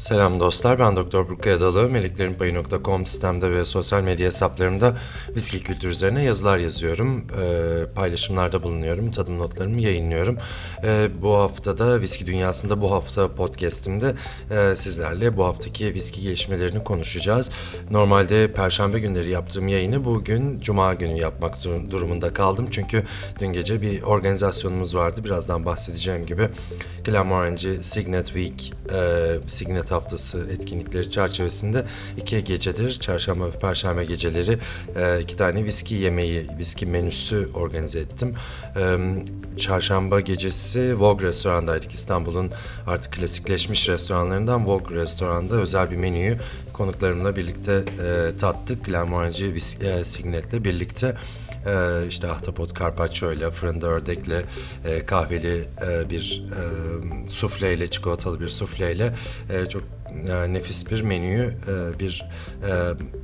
[0.00, 1.90] Selam dostlar, ben Doktor Burkay Adalı.
[1.90, 4.96] Meleklerinpayı.com sistemde ve sosyal medya hesaplarımda
[5.36, 7.26] viski kültürü üzerine yazılar yazıyorum.
[7.40, 10.38] Ee, paylaşımlarda bulunuyorum, tadım notlarımı yayınlıyorum.
[10.84, 14.14] Ee, bu hafta da Viski Dünyası'nda bu hafta podcastimde
[14.50, 17.50] e, sizlerle bu haftaki viski gelişmelerini konuşacağız.
[17.90, 22.68] Normalde perşembe günleri yaptığım yayını bugün cuma günü yapmak dur- durumunda kaldım.
[22.70, 23.04] Çünkü
[23.40, 25.24] dün gece bir organizasyonumuz vardı.
[25.24, 26.48] Birazdan bahsedeceğim gibi
[27.04, 28.98] Glenmorangie Signet Week, e,
[29.46, 31.84] Signet Haftası etkinlikleri çerçevesinde
[32.16, 34.58] iki gecedir, çarşamba ve perşembe geceleri
[34.96, 38.34] e, iki tane viski yemeği, viski menüsü organize ettim.
[38.76, 38.96] E,
[39.58, 41.92] çarşamba gecesi Vogue restorandaydık.
[41.92, 42.50] İstanbul'un
[42.86, 46.38] artık klasikleşmiş restoranlarından Vogue restoranda özel bir menüyü
[46.72, 48.84] konuklarımla birlikte e, tattık.
[48.84, 51.16] Glenmorangie e, Signet'le birlikte
[51.66, 54.44] ee, işte ahtapot carpaccio ile fırında ördekle
[54.84, 59.14] e, kahveli e, bir e, sufleyle çikolatalı bir sufleyle
[59.50, 59.82] e, çok
[60.28, 62.24] e, nefis bir menüyü e, bir
[62.66, 62.72] e,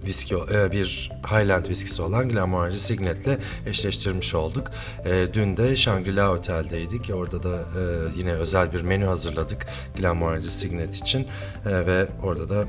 [0.07, 4.71] viski e, bir Highland viskisi olan Glenmorangie Signet'le eşleştirmiş olduk.
[5.05, 7.11] E, dün de Shangri-La Otel'deydik.
[7.15, 7.83] Orada da e,
[8.17, 9.67] yine özel bir menü hazırladık
[9.97, 11.27] Glenmorangie Signet için
[11.67, 12.65] E, ve orada da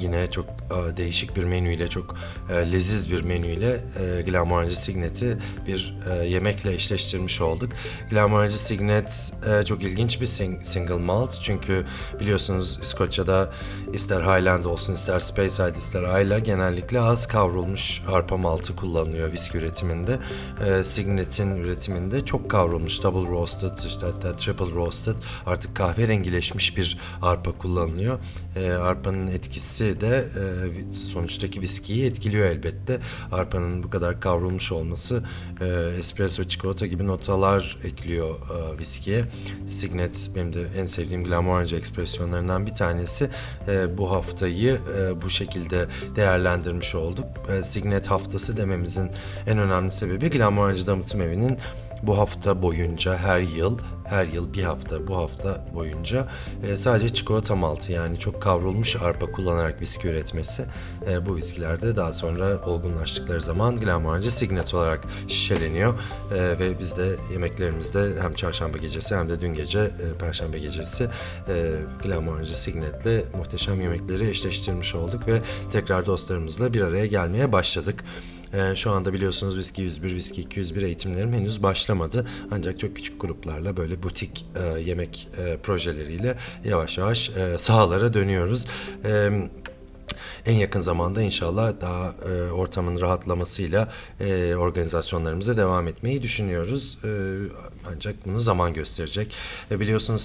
[0.00, 0.57] Yine çok e,
[0.96, 2.14] değişik bir menüyle, çok
[2.50, 7.72] e, leziz bir menüyle e, Glenmorangie Signet'i bir e, yemekle eşleştirmiş olduk.
[8.10, 11.86] Glenmorangie Signet e, çok ilginç bir sing- single malt çünkü
[12.20, 13.52] biliyorsunuz İskoçya'da
[13.92, 20.18] ister Highland olsun, ister Speyside, ister Islay genellikle az kavrulmuş arpa maltı kullanılıyor viski üretiminde.
[20.66, 27.52] E, Signet'in üretiminde çok kavrulmuş double roasted, işte hatta triple roasted artık kahverengileşmiş bir arpa
[27.52, 28.18] kullanılıyor.
[28.56, 30.57] E, arpanın etkisi de e,
[30.92, 32.98] sonuçtaki viskiyi etkiliyor elbette.
[33.32, 35.22] Arpanın bu kadar kavrulmuş olması
[35.60, 35.66] e,
[35.98, 39.24] espresso, çikolata gibi notalar ekliyor e, viskiye.
[39.68, 43.30] Signet benim de en sevdiğim Glenmorangie ekspresyonlarından bir tanesi.
[43.68, 47.26] E, bu haftayı e, bu şekilde değerlendirmiş olduk.
[47.52, 49.10] E, Signet haftası dememizin
[49.46, 51.58] en önemli sebebi Glenmorangie Damıtım Evi'nin
[52.02, 53.78] bu hafta boyunca her yıl
[54.08, 56.28] her yıl bir hafta bu hafta boyunca
[56.66, 60.64] e, sadece çikolata maltı yani çok kavrulmuş arpa kullanarak viski üretmesi
[61.10, 65.94] e, bu viskilerde daha sonra olgunlaştıkları zaman Glenmorangie Signet olarak şişeleniyor
[66.34, 71.08] E, ve biz de yemeklerimizde hem çarşamba gecesi hem de dün gece e, perşembe gecesi
[71.48, 71.72] e,
[72.02, 75.40] Glenmorangie Signet'le muhteşem yemekleri eşleştirmiş olduk ve
[75.72, 78.04] tekrar dostlarımızla bir araya gelmeye başladık.
[78.52, 82.26] Ee, şu anda biliyorsunuz Viski 101, Viski 201 eğitimlerim henüz başlamadı.
[82.50, 88.66] Ancak çok küçük gruplarla böyle butik e, yemek e, projeleriyle yavaş yavaş e, sahalara dönüyoruz.
[89.04, 89.30] E,
[90.46, 96.98] en yakın zamanda inşallah daha e, ortamın rahatlamasıyla e, organizasyonlarımıza devam etmeyi düşünüyoruz.
[97.04, 97.08] E,
[97.94, 99.34] ancak bunu zaman gösterecek.
[99.70, 100.22] E, biliyorsunuz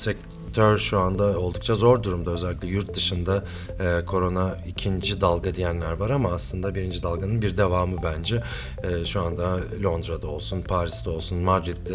[0.54, 2.32] sektör şu anda oldukça zor durumda.
[2.32, 3.44] Özellikle yurt dışında
[3.80, 8.44] e, korona ikinci dalga diyenler var ama aslında birinci dalganın bir devamı bence.
[8.84, 11.94] E, şu anda Londra'da olsun, Paris'te olsun, Madrid'de,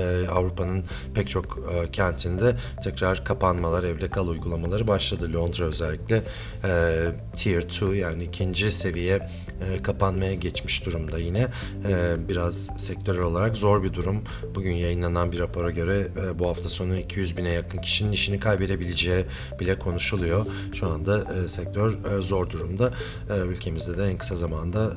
[0.00, 0.84] e, Avrupa'nın
[1.14, 5.32] pek çok e, kentinde tekrar kapanmalar, evde kal uygulamaları başladı.
[5.32, 6.22] Londra özellikle
[6.64, 7.02] e,
[7.34, 9.28] Tier 2 yani ikinci seviye
[9.60, 11.48] e, kapanmaya geçmiş durumda yine.
[11.88, 14.24] E, biraz sektörel olarak zor bir durum.
[14.54, 19.24] Bugün yayınlanan bir rapora göre e, bu hafta sonu 200 bine yakın kişinin işini kaybedebileceği
[19.60, 20.46] bile konuşuluyor.
[20.74, 22.90] Şu anda e, sektör e, zor durumda.
[23.30, 24.92] E, ülkemizde de en kısa zamanda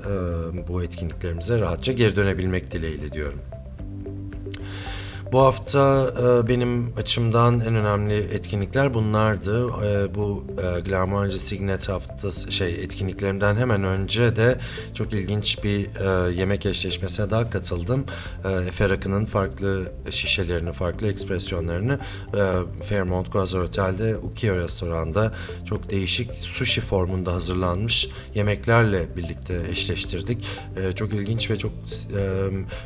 [0.54, 3.40] e, bu etkinliklerimize rahatça geri dönebilmek dileğiyle diyorum.
[5.34, 9.68] Bu hafta e, benim açımdan en önemli etkinlikler bunlardı.
[9.68, 14.60] E, bu e, Glenmorangie Signet haftası şey etkinliklerinden hemen önce de
[14.94, 15.88] çok ilginç bir
[16.30, 18.06] yemek eşleşmesine daha katıldım.
[18.68, 22.00] Efe Rakı'nın farklı şişelerini, farklı ekspresyonlarını
[22.90, 25.32] Fairmont Guazar Otel'de Ukiyo restoranda
[25.66, 30.46] çok değişik sushi formunda hazırlanmış yemeklerle birlikte eşleştirdik.
[30.96, 31.72] Çok ilginç ve çok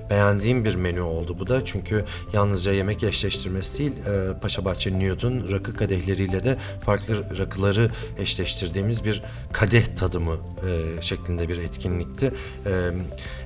[0.10, 1.66] beğendiğim bir menü oldu bu da.
[1.66, 2.06] Çünkü
[2.38, 9.24] yalnızca yemek eşleştirmesi değil, e, Paşabahçe Nude'un rakı kadehleriyle de farklı rakıları eşleştirdiğimiz bir
[9.54, 12.34] kadeh tadımı e, şeklinde bir etkinlikti.
[12.66, 12.92] E,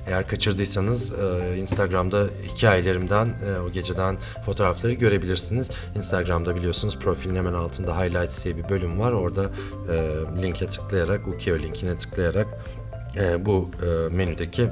[0.06, 5.70] eğer kaçırdıysanız e, Instagram'da hikayelerimden e, o geceden fotoğrafları görebilirsiniz.
[5.96, 9.12] Instagram'da biliyorsunuz profilin hemen altında Highlights diye bir bölüm var.
[9.12, 9.50] Orada
[9.92, 12.46] e, linke tıklayarak, Ukio linkine tıklayarak
[13.16, 14.68] e, bu e, menüdeki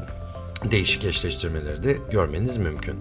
[0.71, 2.97] değişik eşleştirmeleri de görmeniz mümkün.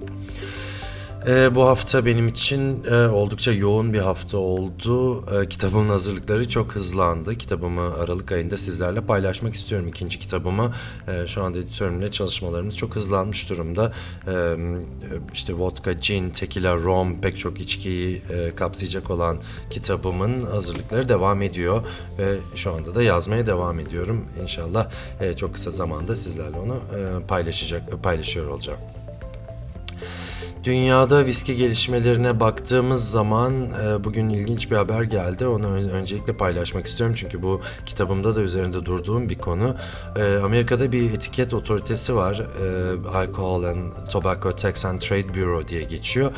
[1.27, 5.25] Ee, bu hafta benim için e, oldukça yoğun bir hafta oldu.
[5.31, 7.35] Ee, kitabımın hazırlıkları çok hızlandı.
[7.35, 10.73] Kitabımı Aralık ayında sizlerle paylaşmak istiyorum ikinci kitabımı.
[11.07, 13.93] Ee, şu anda editörümle çalışmalarımız çok hızlanmış durumda.
[14.27, 14.55] Ee,
[15.33, 19.37] işte vodka, gin, tequila, rom pek çok içkiyi e, kapsayacak olan
[19.69, 21.83] kitabımın hazırlıkları devam ediyor.
[22.19, 24.25] Ve şu anda da yazmaya devam ediyorum.
[24.41, 24.89] İnşallah
[25.21, 28.79] e, çok kısa zamanda sizlerle onu e, paylaşacak, paylaşıyor olacağım.
[30.63, 35.47] Dünyada viski gelişmelerine baktığımız zaman e, bugün ilginç bir haber geldi.
[35.47, 39.75] Onu ön- öncelikle paylaşmak istiyorum çünkü bu kitabımda da üzerinde durduğum bir konu.
[40.15, 42.39] E, Amerika'da bir etiket otoritesi var.
[42.39, 46.31] E, Alcohol and Tobacco Tax and Trade Bureau diye geçiyor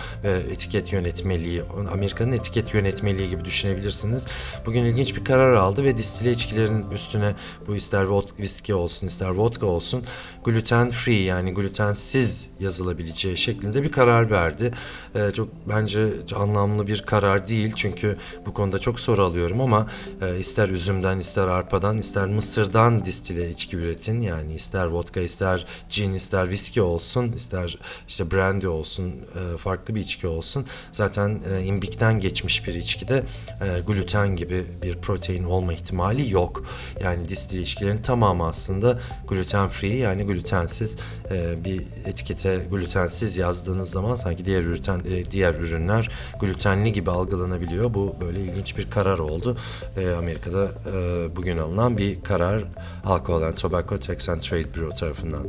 [0.52, 1.64] etiket yönetmeliği,
[1.94, 4.28] Amerika'nın etiket yönetmeliği gibi düşünebilirsiniz.
[4.66, 7.34] Bugün ilginç bir karar aldı ve distile içkilerin üstüne
[7.68, 8.06] bu ister
[8.40, 10.04] viski olsun ister vodka olsun
[10.44, 14.74] gluten free yani glutensiz yazılabileceği şeklinde bir karar verdi.
[15.16, 19.88] Ee, çok bence anlamlı bir karar değil çünkü bu konuda çok soru alıyorum ama
[20.22, 26.14] e, ister üzümden ister arpadan ister mısırdan distile içki üretin yani ister vodka ister gin
[26.14, 27.78] ister viski olsun ister
[28.08, 33.24] işte brandy olsun e, farklı bir içki olsun zaten e, imbikten geçmiş bir içkide
[33.62, 36.66] e, gluten gibi bir protein olma ihtimali yok.
[37.04, 40.98] Yani distile içkilerin tamamı aslında gluten free yani glutensiz
[41.32, 43.38] e, bir etikete glutensiz
[43.82, 47.94] yazdığınız zaman sanki diğer üreten e, diğer ürünler glutenli gibi algılanabiliyor.
[47.94, 49.58] Bu böyle ilginç bir karar oldu.
[49.98, 52.64] E, Amerika'da e, bugün alınan bir karar
[53.06, 55.48] Alcohol and Tobacco Tax and Trade Bureau tarafından.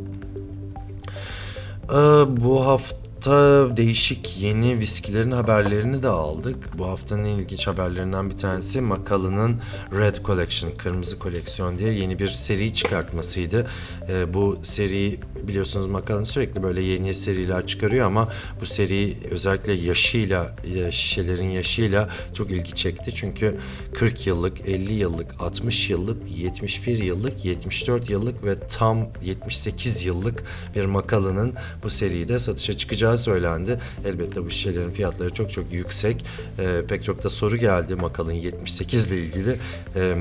[2.43, 6.79] Bu hafta değişik yeni viskilerin haberlerini de aldık.
[6.79, 9.61] Bu haftanın en ilginç haberlerinden bir tanesi Macallan'ın
[9.93, 13.67] Red Collection, Kırmızı Koleksiyon diye yeni bir seri çıkartmasıydı.
[14.09, 18.29] Ee, bu seri biliyorsunuz Macallan sürekli böyle yeni seriler çıkarıyor ama
[18.61, 23.15] bu seri özellikle yaşıyla, e, şişelerin yaşıyla çok ilgi çekti.
[23.15, 23.59] Çünkü
[23.95, 30.45] 40 yıllık, 50 yıllık, 60 yıllık, 71 yıllık, 74 yıllık ve tam 78 yıllık
[30.77, 33.79] bir Macallan'ın bu seride satışa çıkacağı söylendi.
[34.07, 36.25] Elbette bu şişelerin fiyatları çok çok yüksek.
[36.59, 39.57] Ee, pek çok da soru geldi Macallan 78 ile ilgili.
[39.97, 40.15] Ee,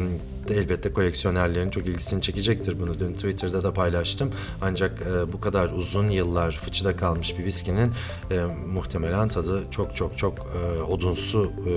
[0.51, 2.79] de elbette koleksiyonerlerin çok ilgisini çekecektir.
[2.79, 4.31] Bunu dün Twitter'da da paylaştım.
[4.61, 7.93] Ancak e, bu kadar uzun yıllar fıçıda kalmış bir viskinin
[8.31, 11.71] e, muhtemelen tadı çok çok çok e, odunsu e,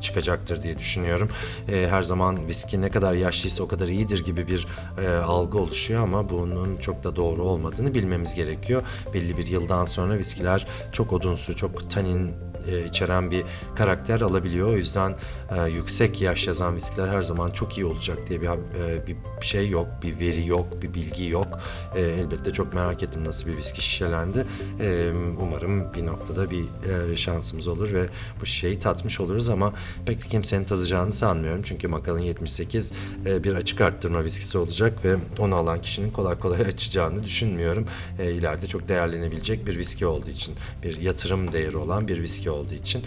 [0.00, 1.28] çıkacaktır diye düşünüyorum.
[1.68, 4.66] E, her zaman viski ne kadar yaşlıysa o kadar iyidir gibi bir
[5.04, 8.82] e, algı oluşuyor ama bunun çok da doğru olmadığını bilmemiz gerekiyor.
[9.14, 13.44] Belli bir yıldan sonra viskiler çok odunsu, çok tanin e, içeren bir
[13.76, 14.68] karakter alabiliyor.
[14.68, 15.14] O yüzden
[15.50, 19.68] e, yüksek yaş yazan viskiler her zaman çok iyi olacak diye bir, e, bir şey
[19.68, 21.60] yok, bir veri yok, bir bilgi yok.
[21.96, 24.46] E, elbette çok merak ettim nasıl bir viski şişelendi.
[24.80, 26.64] E, umarım bir noktada bir
[27.12, 28.06] e, şansımız olur ve
[28.40, 29.72] bu şişeyi tatmış oluruz ama
[30.06, 31.62] pek de kimsenin tadacağını sanmıyorum.
[31.62, 32.92] Çünkü Macallan 78
[33.26, 37.86] e, bir açık arttırma viskisi olacak ve onu alan kişinin kolay kolay açacağını düşünmüyorum.
[38.18, 42.74] E, ileride çok değerlenebilecek bir viski olduğu için, bir yatırım değeri olan bir viski olduğu
[42.74, 43.02] için.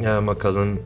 [0.00, 0.78] E, Macallan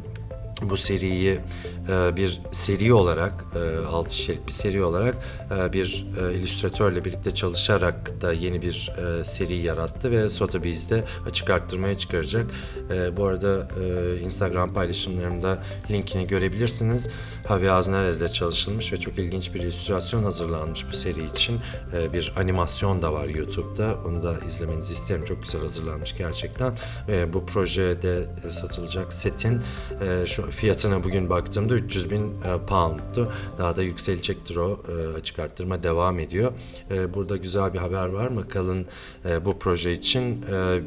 [0.71, 1.41] bu seriyi
[1.89, 3.45] e, bir seri olarak,
[3.83, 5.15] e, 6 şerit bir seri olarak
[5.59, 11.51] e, bir e, illüstratörle birlikte çalışarak da yeni bir e, seri yarattı ve Sotheby's'de açık
[11.51, 12.47] arttırmaya çıkaracak.
[12.91, 15.59] E, bu arada e, Instagram paylaşımlarımda
[15.91, 17.11] linkini görebilirsiniz.
[17.49, 21.61] Javi Aznerez'le çalışılmış ve çok ilginç bir illüstrasyon hazırlanmış bu seri için.
[21.93, 23.95] E, bir animasyon da var YouTube'da.
[24.07, 25.25] Onu da izlemenizi isterim.
[25.25, 26.73] Çok güzel hazırlanmış gerçekten.
[27.09, 29.63] Ve bu projede e, satılacak setin
[30.01, 33.33] e, şu fiyatına bugün baktığımda 300 bin e, pound'tu.
[33.59, 34.81] Daha da yükselecektir o.
[34.89, 36.53] E, açık arttırma devam ediyor.
[36.91, 38.49] E, burada güzel bir haber var mı?
[38.49, 38.87] Kalın
[39.25, 40.81] e, bu proje için e,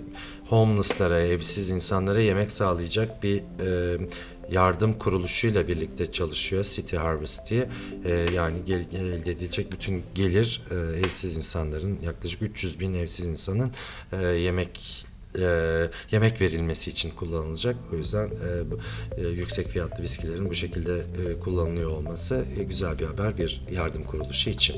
[0.50, 3.98] homeless'lara, evsiz insanlara yemek sağlayacak bir e,
[4.51, 7.70] yardım kuruluşuyla birlikte çalışıyor City Harvest diye.
[8.06, 13.72] Ee, yani gel, elde edilecek bütün gelir e, evsiz insanların yaklaşık 300 bin evsiz insanın
[14.12, 15.06] e, yemek
[15.39, 17.75] e, yemek verilmesi için kullanılacak.
[17.93, 23.05] O yüzden e, e, yüksek fiyatlı viskilerin bu şekilde e, kullanılıyor olması e, güzel bir
[23.05, 24.75] haber bir yardım kuruluşu için.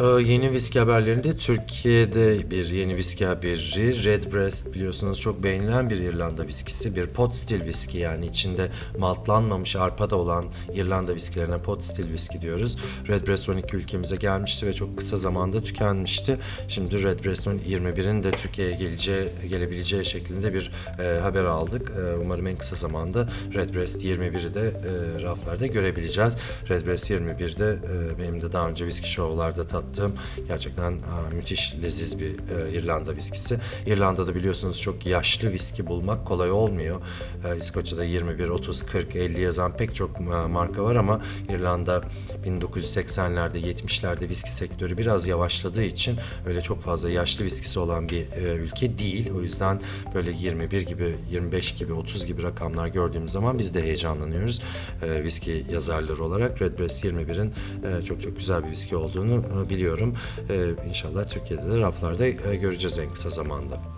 [0.00, 4.04] Ee, Yeni viski haberlerinde Türkiye'de bir yeni viski haberi.
[4.04, 6.96] Redbreast biliyorsunuz çok beğenilen bir İrlanda viskisi.
[6.96, 12.40] Bir pot stil viski yani içinde maltlanmamış arpa da olan İrlanda viskilerine pot stil viski
[12.40, 12.78] diyoruz.
[13.08, 16.38] Redbreast 12 ülkemize gelmişti ve çok kısa zamanda tükenmişti.
[16.68, 21.92] Şimdi Redbreast 21'in de Türkiye'ye geleceği, gelebileceği şeklinde bir e, haber aldık.
[21.98, 26.36] E, umarım en kısa zamanda Redbreast 21'i de e, raflarda görebileceğiz.
[26.68, 27.78] Redbreast 21'de
[28.14, 30.14] e, benim de daha önce viski show'larda tattığım
[30.48, 33.58] gerçekten aa, müthiş leziz bir e, İrlanda viskisi.
[33.86, 37.00] İrlanda'da biliyorsunuz çok yaşlı viski bulmak kolay olmuyor.
[37.44, 42.02] E, İskoçya'da 21, 30, 40, 50 yazan pek çok e, marka var ama İrlanda
[42.46, 46.16] 1980'lerde, 70'lerde viski sektörü biraz yavaşladığı için
[46.46, 49.30] öyle çok fazla yaşlı viskisi olan bir e, ülke değil.
[49.36, 49.80] O yüzden
[50.14, 54.62] böyle 21 gibi, 25 gibi, 30 gibi rakamlar gördüğümüz zaman biz de heyecanlanıyoruz.
[55.02, 57.52] E, viski yazarları olarak Redbreast 21'in
[57.84, 60.14] e, çok çok güzel bir viski olduğunu e, biliyorum.
[60.50, 63.95] E, inşallah Türkiye'de de raflarda e, göreceğiz en kısa zamanda.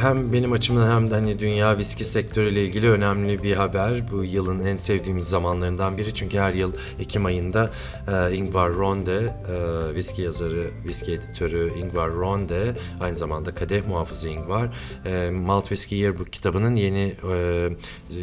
[0.00, 4.12] Hem benim açımdan hem de hani dünya viski sektörüyle ilgili önemli bir haber.
[4.12, 6.14] Bu yılın en sevdiğimiz zamanlarından biri.
[6.14, 7.70] Çünkü her yıl Ekim ayında
[8.08, 14.68] e, Ingvar Ronde, e, viski yazarı, viski editörü Ingvar Ronde, aynı zamanda kadeh muhafızı Ingvar,
[15.06, 17.14] e, Malt Whiskey Yearbook kitabının yeni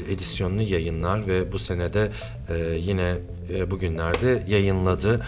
[0.09, 2.11] edisyonunu yayınlar ve bu senede
[2.77, 3.13] yine
[3.71, 5.21] bugünlerde yayınladı.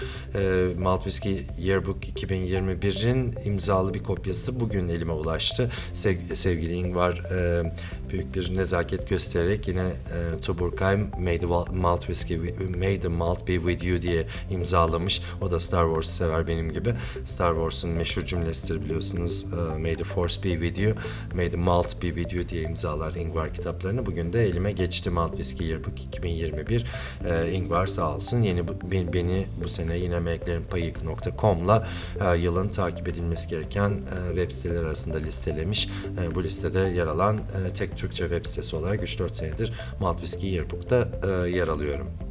[0.80, 5.65] Malt Whiskey Yearbook 2021'in imzalı bir kopyası bugün elime ulaştı.
[5.94, 7.74] Sev- sevgili Ingvar e,
[8.12, 12.38] büyük bir nezaket göstererek yine e, Tuborgheim May the Malt Whiskey
[12.80, 15.22] May the Malt be with you diye imzalamış.
[15.42, 16.94] O da Star Wars'ı sever benim gibi.
[17.26, 19.46] Star Wars'un meşhur cümlesidir biliyorsunuz.
[19.76, 20.94] E, May the Force be with you,
[21.36, 24.06] May the Malt be with you diye imzalar Ingvar kitaplarını.
[24.06, 26.86] Bugün de elime geçti Malt Whiskey Yearbook 2021.
[27.26, 31.88] E, Ingvar sağ olsun yeni beni, beni bu sene yine meleklerinpayık.com'la
[32.22, 35.20] e, yılın takip edilmesi gereken e, web siteleri arasında
[35.56, 35.90] listelemiş.
[36.22, 40.50] E, bu listede yer alan e, tek Türkçe web sitesi olarak 3-4 senedir Malt Whiskey
[40.50, 42.25] Yearbook'ta e, yer alıyorum.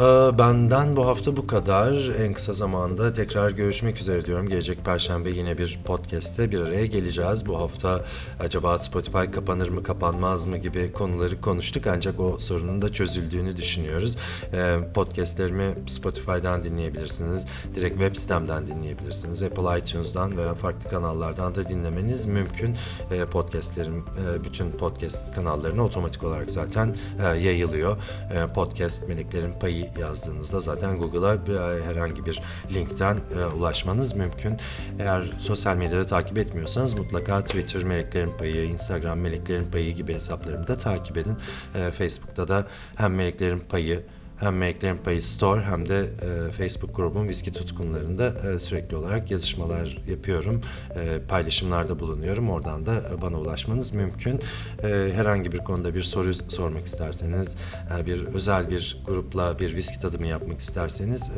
[0.00, 1.92] Ee, Benden bu hafta bu kadar.
[2.24, 4.48] En kısa zamanda tekrar görüşmek üzere diyorum.
[4.48, 7.46] Gelecek Perşembe yine bir podcast'te bir araya geleceğiz.
[7.46, 8.04] Bu hafta
[8.40, 11.86] acaba Spotify kapanır mı kapanmaz mı gibi konuları konuştuk.
[11.86, 14.16] Ancak o sorunun da çözüldüğünü düşünüyoruz.
[14.52, 17.46] Ee, Podcast'lerimi Spotify'dan dinleyebilirsiniz.
[17.74, 19.42] Direkt web sitemden dinleyebilirsiniz.
[19.42, 22.76] Apple iTunes'dan veya farklı kanallardan da dinlemeniz mümkün.
[23.10, 27.96] Ee, Podcast'lerim e, bütün podcast kanallarına otomatik olarak zaten e, yayılıyor.
[28.34, 32.42] E, Podcast Meleklerin Payı yazdığınızda zaten Google'a bir- herhangi bir
[32.74, 34.56] linkten e, ulaşmanız mümkün.
[34.98, 40.78] Eğer sosyal medyada takip etmiyorsanız mutlaka Twitter Meleklerin Payı, Instagram Meleklerin Payı gibi hesaplarımı da
[40.78, 41.36] takip edin.
[41.74, 42.66] E, Facebook'ta da
[42.96, 44.02] hem Meleklerin Payı
[44.40, 49.98] hem Meleklerin Payı Store hem de e, Facebook grubum Viski Tutkunlarında e, sürekli olarak yazışmalar
[50.08, 50.60] yapıyorum.
[50.94, 52.50] E, paylaşımlarda bulunuyorum.
[52.50, 54.40] Oradan da e, bana ulaşmanız mümkün.
[54.82, 57.56] E, herhangi bir konuda bir soru sormak isterseniz,
[57.98, 61.32] e, bir özel bir grupla bir viski tadımı yapmak isterseniz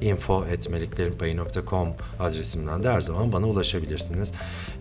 [0.00, 1.88] e, info.meleklerinpayı.com
[2.20, 4.32] adresimden de her zaman bana ulaşabilirsiniz.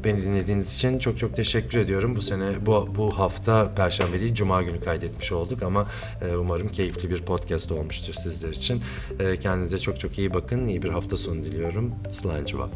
[0.03, 2.15] Beni dinlediğiniz için çok çok teşekkür ediyorum.
[2.15, 5.87] Bu sene bu bu hafta Perşembe değil Cuma günü kaydetmiş olduk ama
[6.21, 8.81] e, umarım keyifli bir podcast olmuştur sizler için.
[9.19, 10.67] E, kendinize çok çok iyi bakın.
[10.67, 11.95] İyi bir hafta sonu diliyorum.
[12.09, 12.69] Slancıva.